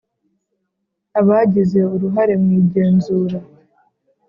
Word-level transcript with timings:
Abagize 1.19 1.79
uruhare 1.95 2.33
mu 2.41 2.49
igenzura 2.61 3.37